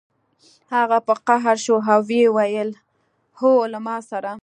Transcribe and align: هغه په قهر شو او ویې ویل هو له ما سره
هغه 0.73 0.97
په 1.07 1.13
قهر 1.27 1.55
شو 1.65 1.75
او 1.93 1.99
ویې 2.09 2.27
ویل 2.35 2.69
هو 3.39 3.51
له 3.71 3.79
ما 3.85 3.97
سره 4.09 4.31